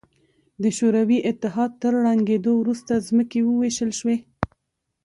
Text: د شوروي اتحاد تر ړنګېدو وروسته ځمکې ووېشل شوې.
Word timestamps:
د 0.61 0.63
شوروي 0.77 1.19
اتحاد 1.29 1.71
تر 1.81 1.93
ړنګېدو 2.03 2.51
وروسته 2.57 3.03
ځمکې 3.07 3.39
ووېشل 3.43 3.91
شوې. 3.99 4.17